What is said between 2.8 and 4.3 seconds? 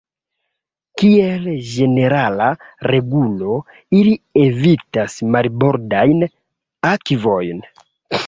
regulo, ili